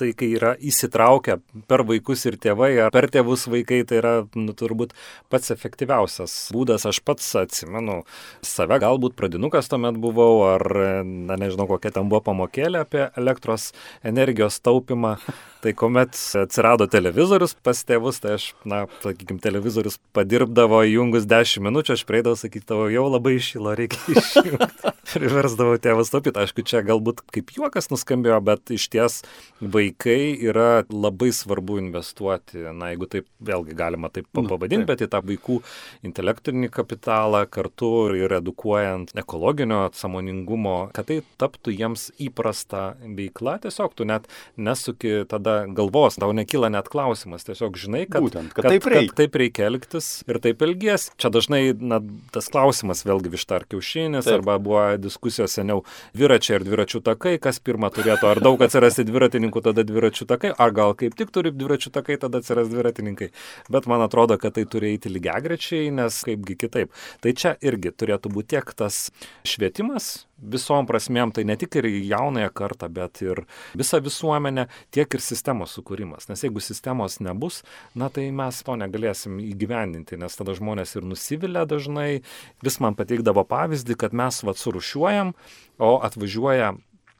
[0.00, 1.36] tai kai yra įsitraukę
[1.68, 4.94] per vaikus ir tėvai, ar per tėvus vaikai, tai yra nu, turbūt
[5.32, 6.86] pats efektyviausias būdas.
[6.88, 8.00] Aš pats atsimenu
[8.46, 10.64] save, galbūt pradinukas tuomet buvau, ar,
[11.04, 13.70] na nežinau, kokia ten buvo pamokėlė apie elektros
[14.06, 15.18] energijos taupimą.
[15.60, 21.98] Tai kuomet atsirado televizorius pas tėvus, tai aš, na, sakykime, televizorius padirbdavo įjungus 10 minučių,
[21.98, 24.94] aš prieidavau, sakydavau, jau labai išylo, reikia išjungti.
[25.10, 26.40] Priversdavau tėvus taupyti.
[26.40, 29.20] Aišku, čia galbūt kaip juokas nuskambėjo, bet iš ties
[29.60, 35.22] vaikai yra labai svarbu investuoti, na, jeigu taip vėlgi galima taip pavadinti, bet į tą
[35.26, 35.60] vaikų
[36.06, 44.08] intelektinį kapitalą kartu ir edukuojant ekologinio samoningumo, kad tai taptų jiems įprasta veikla, tiesiog tu
[44.08, 48.72] net nesuki tada tada galvos, tau nekyla net klausimas, tiesiog žinai, kad, Būtent, kad, kad,
[48.72, 49.08] taip, reikia.
[49.10, 51.10] kad taip reikia elgtis ir taip elgies.
[51.20, 52.00] Čia dažnai na,
[52.34, 54.40] tas klausimas vėlgi višta ar kiaušinis, taip.
[54.40, 55.84] arba buvo diskusijos seniau
[56.16, 60.70] dviračiai ir dviračių takai, kas pirmą turėtų, ar daug atsirasti dviratininkų, tada dviračių takai, ar
[60.76, 63.32] gal kaip tik turi dviračių takai, tada atsiras dviratininkai.
[63.74, 66.94] Bet man atrodo, kad tai turi eiti lygiagrečiai, nes kaipgi kitaip.
[67.18, 69.08] Tai čia irgi turėtų būti tiek tas
[69.46, 73.44] švietimas, visom prasmėm, tai ne tik ir jaunąją kartą, bet ir
[73.78, 76.30] visą visuomenę, tiek ir sistemos sukūrimas.
[76.30, 77.60] Nes jeigu sistemos nebus,
[77.94, 82.22] na tai mes to negalėsim įgyvendinti, nes tada žmonės ir nusivilia dažnai.
[82.64, 85.34] Vis man pateikdavo pavyzdį, kad mes vad surušiuojam,
[85.80, 86.74] o atvažiuoja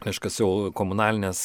[0.06, 1.42] reiškia, jau komunalinės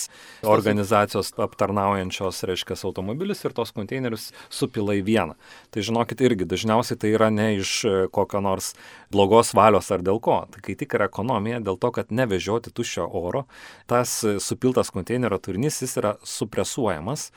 [0.48, 5.38] organizacijos aptarnaujančios, reiškia, automobilius ir tos konteinerius supila į vieną.
[5.74, 8.74] Tai žinokit, irgi dažniausiai tai yra ne iš e, kokio nors
[9.14, 10.42] blogos valios ar dėl ko.
[10.52, 13.46] Tai kai tik yra ekonomija, dėl to, kad nevežioti tuščio oro,
[13.92, 17.32] tas supiltas konteinerio turinys jis yra supresuojamas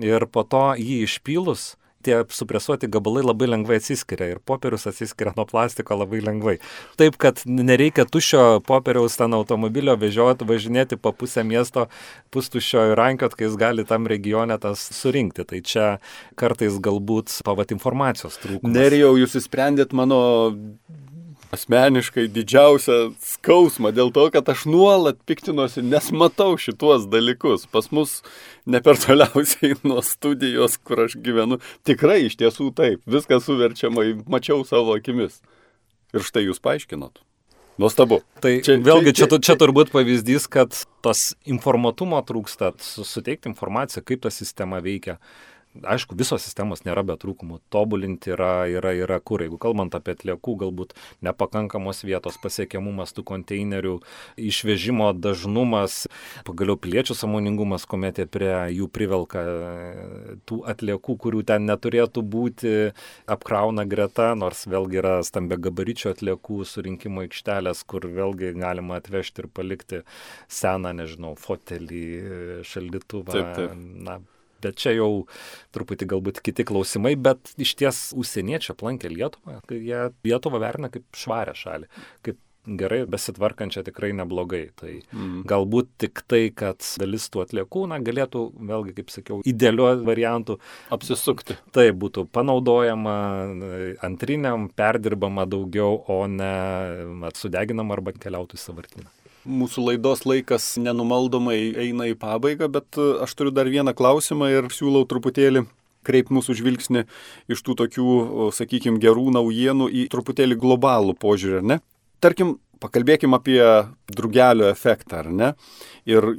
[0.00, 5.46] ir po to jį išpylus tie supresuoti gabalai labai lengvai atsiskiria ir popierius atsiskiria nuo
[5.48, 6.56] plastiko labai lengvai.
[7.00, 11.88] Taip, kad nereikia tušio popieriaus ten automobilio vežioti, važinėti po pusę miesto
[12.34, 15.46] pustušio ir rankiot, kai jis gali tam regione tas surinkti.
[15.50, 15.86] Tai čia
[16.40, 18.74] kartais galbūt pavat informacijos trūkumas.
[18.76, 20.20] Nerijau, jūs įsprendėt mano
[21.54, 27.66] asmeniškai didžiausią skausmą dėl to, kad aš nuolat piktinuosi, nes matau šituos dalykus.
[27.70, 28.20] Pas mus
[28.70, 31.60] ne per toliausiai nuo studijos, kur aš gyvenu.
[31.86, 35.40] Tikrai iš tiesų taip, viskas suverčiama, mačiau savo akimis.
[36.14, 37.22] Ir štai jūs paaiškinot.
[37.80, 38.20] Nuostabu.
[38.44, 44.26] Tai čia, vėlgi čia, čia, čia turbūt pavyzdys, kad tos informatumo trūksta, suteikti informaciją, kaip
[44.26, 45.16] ta sistema veikia,
[45.78, 47.60] aišku, visos sistemos nėra be trūkumų.
[47.72, 49.42] Tobulinti yra, yra, yra kur.
[49.44, 50.94] Jeigu kalbant apie atliekų, galbūt
[51.26, 53.96] nepakankamos vietos, pasiekiamumas tų konteinerių,
[54.50, 56.04] išvežimo dažnumas,
[56.48, 62.74] pagaliau piliečių samoningumas, kuomet jie prie jų privelka e, tų atliekų, kurių ten neturėtų būti,
[63.30, 69.50] apkrauna greta, nors vėlgi yra stambia gabaričio atliekų surinkimo aikštelės, kur vėlgi galima atvežti ir
[69.54, 70.02] palikti
[70.50, 72.04] seną, nežinau, fotelį,
[72.66, 73.32] šaldytuvą.
[73.38, 73.78] Taip, taip.
[73.78, 74.18] Na,
[74.62, 75.10] bet čia jau
[75.76, 81.56] truputį galbūt kiti klausimai, bet iš ties užsieniečiai aplankė Lietuvą, jie Lietuvą vertina kaip švarę
[81.58, 81.90] šalį,
[82.26, 84.62] kaip gerai besitvarkančią tikrai neblogai.
[84.78, 85.42] Tai mm.
[85.48, 90.58] galbūt tik tai, kad dalis tų atliekų, na, galėtų, vėlgi, kaip sakiau, idealiu variantu
[90.92, 91.56] apsisukti.
[91.74, 93.16] Tai būtų panaudojama
[94.06, 99.08] antriniam, perdirbama daugiau, o ne sudeginama arba keliautų į savartyną.
[99.48, 104.68] Mūsų laidos laikas nenumaldomai eina į pabaigą, bet e, aš turiu dar vieną klausimą ir
[104.74, 105.64] siūlau truputėlį
[106.04, 107.04] kreipti mūsų žvilgsnį
[107.52, 108.10] iš tų tokių,
[108.56, 111.80] sakykime, gerų naujienų į truputėlį globalų požiūrį, ne?
[112.20, 113.60] Tarkim, pakalbėkim apie
[114.12, 115.50] drugelio efektą, ar ne?
[116.08, 116.32] Ir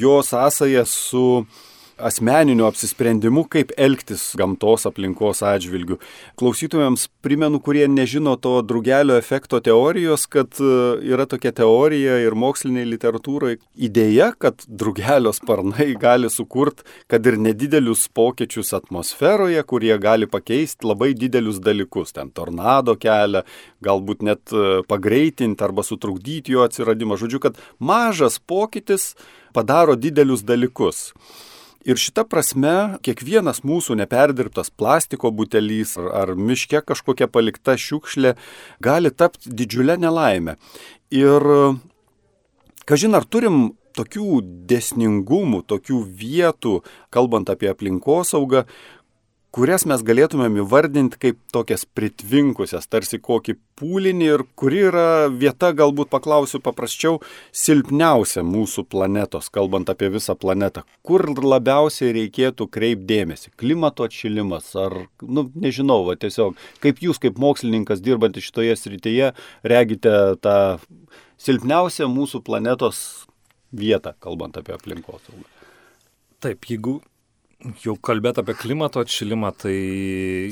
[0.00, 1.24] jo sąsąją su
[1.96, 5.96] asmeniniu apsisprendimu, kaip elgtis gamtos aplinkos atžvilgių.
[6.38, 10.68] Klausytojams primenu, kurie nežino to drugelio efekto teorijos, kad e,
[11.08, 13.56] yra tokia teorija ir moksliniai literatūrai
[13.88, 21.14] idėja, kad drugelio sparnai gali sukurti, kad ir nedidelius pokyčius atmosferoje, kurie gali pakeisti labai
[21.16, 22.12] didelius dalykus.
[22.16, 23.46] Ten tornado kelią,
[23.84, 27.16] galbūt net e, pagreitinti arba sutrukdyti jo atsiradimą.
[27.20, 29.14] Žodžiu, kad mažas pokytis
[29.56, 31.06] padaro didelius dalykus.
[31.86, 38.34] Ir šita prasme, kiekvienas mūsų neperdirbtas plastiko butelys ar, ar miške kažkokia palikta šiukšlė
[38.82, 40.56] gali tapti didžiulę nelaimę.
[41.14, 41.46] Ir,
[42.90, 46.80] kažin ar turim tokių desningumų, tokių vietų,
[47.14, 48.66] kalbant apie aplinkosaugą,
[49.54, 56.10] kurias mes galėtumėm įvardinti kaip tokias pritvinkusias, tarsi kokį pūlinį ir kuri yra vieta, galbūt
[56.12, 57.20] paklausiu paprasčiau,
[57.56, 60.84] silpniausia mūsų planetos, kalbant apie visą planetą.
[61.06, 63.52] Kur labiausiai reikėtų kreipdėmėsi?
[63.56, 69.32] Klimato atšilimas ar, nu, nežinau, va, tiesiog kaip jūs kaip mokslininkas dirbantys šitoje srityje
[69.64, 70.56] regite tą
[71.40, 73.26] silpniausią mūsų planetos
[73.76, 75.44] vietą, kalbant apie aplinkosaugą.
[76.44, 77.00] Taip, jeigu
[77.80, 79.72] Jau kalbėti apie klimato atšilimą, tai...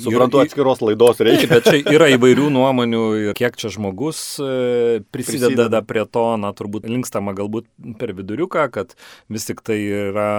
[0.00, 1.50] Suprantu, yra, atskiros laidos reikia.
[1.52, 6.54] Bet čia yra įvairių nuomonių ir kiek čia žmogus e, prisideda, prisideda prie to, na,
[6.56, 7.68] turbūt linkstama galbūt
[8.00, 8.96] per viduriuką, kad
[9.28, 10.30] vis tik tai yra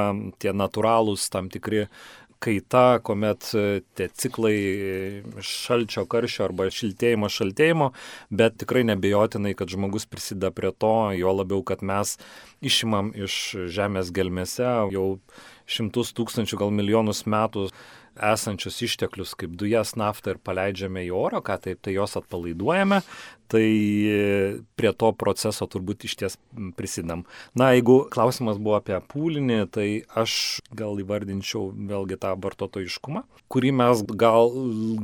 [0.42, 1.86] tie natūralūs tam tikri
[2.46, 3.66] kaita, kuomet e,
[3.98, 4.56] tie ciklai
[5.44, 7.90] šalčio, karščio arba šiltėjimo, šaltėjimo,
[8.30, 12.16] bet tikrai nebejotinai, kad žmogus prisideda prie to, jo labiau, kad mes
[12.66, 13.36] išimam iš
[13.76, 15.08] žemės gelmėse jau
[15.66, 17.70] šimtus tūkstančių, gal milijonus metų
[18.16, 23.02] esančius išteklius kaip dujas, naftą ir paleidžiame į orą, ką taip, tai jos atpalaiduojame,
[23.52, 23.66] tai
[24.80, 26.38] prie to proceso turbūt iš ties
[26.78, 27.26] prisidam.
[27.58, 34.06] Na, jeigu klausimas buvo apie pūlinį, tai aš gal įvardinčiau vėlgi tą vartotojiškumą, kurį mes
[34.18, 34.56] gal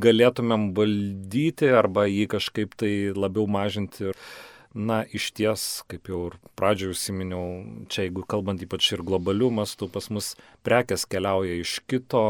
[0.02, 4.16] galėtumėm valdyti arba jį kažkaip tai labiau mažinti.
[4.72, 7.42] Na, iš ties, kaip jau ir pradžioje užsiminiau,
[7.92, 10.30] čia jeigu kalbant ypač ir globalių mastų, pas mus
[10.64, 12.22] prekes keliauja iš kito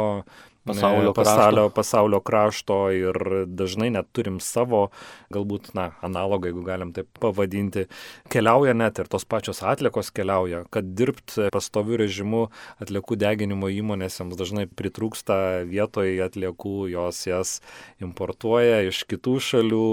[0.65, 4.89] pasaulio, pasaulio, pasaulio krašto ir dažnai net turim savo,
[5.33, 7.87] galbūt, na, analogą, jeigu galim taip pavadinti,
[8.31, 12.43] keliauja net ir tos pačios atlikos keliauja, kad dirbti pastoviu režimu
[12.83, 17.55] atliekų deginimo įmonėse dažnai pritrūksta vietoje atliekų, jos jas
[18.03, 19.87] importuoja iš kitų šalių,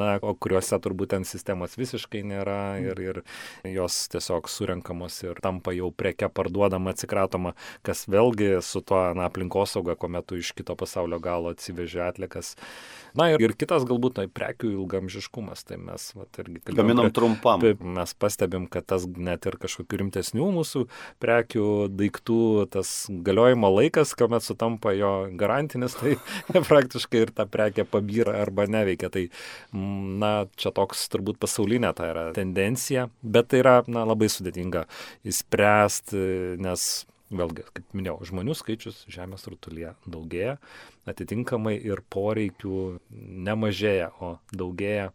[0.00, 3.22] na, o kuriuose turbūt ten sistemos visiškai nėra ir, ir
[3.64, 7.54] jos tiesiog surenkamos ir tampa jau preke parduodama, atsikratoma,
[7.86, 12.56] kas vėlgi su tuo na, aplinkosauga, kuomet tu iš kito pasaulio galo atsiveži atlikas.
[13.14, 16.78] Na ir, ir kitas galbūt na, prekių ilgamžiškumas, tai mes vat, irgi kalbame.
[16.78, 17.62] Gaminam trumpam.
[17.80, 20.84] Mes pastebim, kad tas net ir kažkokių rimtesnių mūsų
[21.22, 26.16] prekių, daiktų, tas galiojimo laikas, kuomet sutampa jo garantinis, tai
[26.70, 29.10] praktiškai ir ta prekė pabyra arba neveikia.
[29.10, 29.26] Tai,
[29.74, 34.86] na, čia toks turbūt pasaulinė ta yra tendencija, bet tai yra, na, labai sudėtinga
[35.26, 36.26] įspręsti,
[36.62, 36.90] nes
[37.30, 40.58] vėlgi, kaip minėjau, žmonių skaičius Žemės rutulyje daugėja,
[41.10, 43.00] atitinkamai ir poreikių
[43.48, 45.10] nemažėja, o daugėja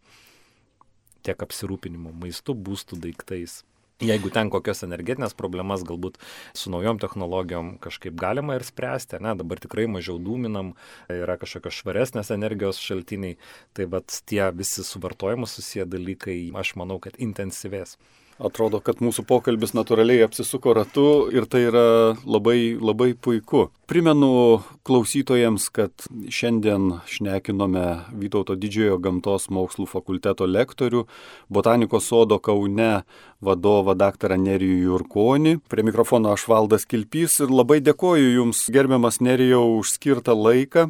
[1.26, 3.64] tiek apsirūpinimo maistu, būstų daiktais.
[4.04, 6.18] Jeigu ten kokios energetinės problemas galbūt
[6.52, 10.74] su naujom technologijom kažkaip galima ir spręsti, ne, dabar tikrai mažiau dūminam,
[11.08, 13.38] yra kažkokios švaresnės energijos šaltiniai,
[13.72, 17.96] tai bet tie visi suvartojimu susiję dalykai, aš manau, kad intensyvės.
[18.36, 21.84] Atrodo, kad mūsų pokalbis natūraliai apsisuko ratu ir tai yra
[22.28, 23.70] labai, labai puiku.
[23.88, 27.86] Primenu klausytojams, kad šiandien šnekinome
[28.20, 31.06] Vytauto didžiojo gamtos mokslų fakulteto lektorių,
[31.48, 33.06] botanikos sodo Kaune
[33.40, 34.36] vadovą dr.
[34.36, 35.62] Nerijų Jurkonį.
[35.72, 40.90] Prie mikrofono aš valdas Kilpys ir labai dėkoju Jums, gerbiamas Nerijau, už skirtą laiką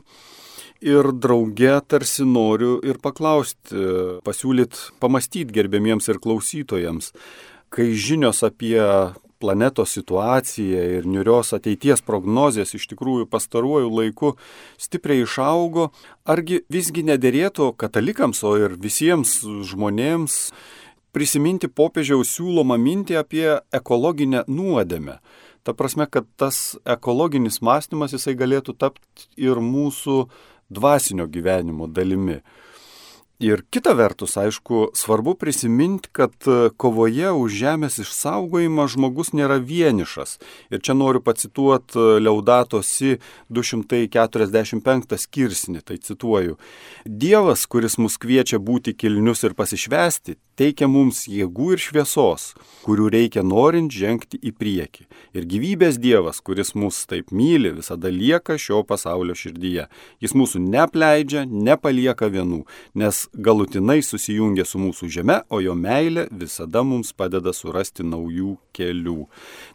[0.82, 3.76] ir drauge tarsi noriu ir paklausti,
[4.26, 7.12] pasiūlyti, pamastyti gerbėmiems ir klausytojams,
[7.74, 8.80] kai žinios apie
[9.40, 14.34] planetos situaciją ir niurios ateities prognozijas iš tikrųjų pastaruoju laiku
[14.82, 15.90] stipriai išaugo,
[16.26, 20.40] argi visgi nederėtų katalikams, o ir visiems žmonėms
[21.16, 25.20] prisiminti popiežiaus siūlomą mintį apie ekologinę nuodėmę.
[25.66, 30.26] Ta prasme, kad tas ekologinis mąstymas jisai galėtų tapti ir mūsų
[30.70, 32.42] dvasinio gyvenimo dalimi.
[33.40, 40.38] Ir kita vertus, aišku, svarbu prisiminti, kad e, kovoje už žemės išsaugojimą žmogus nėra vienišas.
[40.72, 43.18] Ir čia noriu pacituoti Leudatosi
[43.52, 46.56] 245 skirsnį, tai cituoju.
[47.04, 52.54] Dievas, kuris mus kviečia būti kilnius ir pasišvesti, teikia mums jėgų ir šviesos,
[52.88, 55.10] kurių reikia norint žengti į priekį.
[55.36, 59.90] Ir gyvybės Dievas, kuris mus taip myli, visada lieka šio pasaulio širdyje.
[60.24, 62.64] Jis mūsų neapleidžia, nepalieka vienų,
[62.96, 69.26] nes galutinai susijungia su mūsų žeme, o jo meilė visada mums padeda surasti naujų kelių.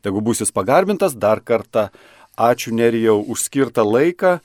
[0.05, 1.89] Tegu būsis pagarbintas dar kartą.
[2.39, 4.39] Ačiū Nerijau už skirtą laiką.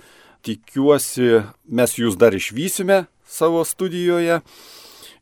[0.46, 4.42] Tikiuosi, mes jūs dar išvysime savo studijoje.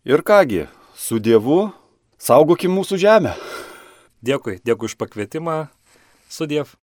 [0.03, 0.65] Ir kągi,
[0.95, 1.71] su Dievu,
[2.19, 3.35] saugokim mūsų žemę.
[4.23, 5.67] Dėkui, dėkui už pakvietimą.
[6.31, 6.71] Sudiev.